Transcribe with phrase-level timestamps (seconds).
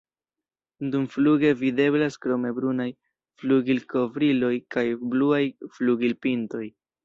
[0.95, 2.89] Dumfluge videblas krome brunaj
[3.43, 5.45] flugilkovriloj kaj bluaj
[5.79, 6.69] flugilpintoj.